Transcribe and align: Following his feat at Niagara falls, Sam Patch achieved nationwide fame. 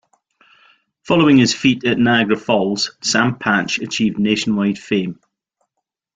Following 1.03 1.37
his 1.37 1.53
feat 1.53 1.83
at 1.83 1.99
Niagara 1.99 2.35
falls, 2.35 2.97
Sam 3.03 3.37
Patch 3.37 3.77
achieved 3.77 4.17
nationwide 4.17 4.79
fame. 4.79 5.19